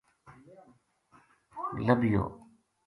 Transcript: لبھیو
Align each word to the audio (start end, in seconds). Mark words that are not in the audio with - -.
لبھیو 1.85 2.23